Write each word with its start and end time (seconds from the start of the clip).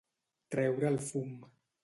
Treure 0.55 0.89
el 0.91 0.97
fum. 1.11 1.31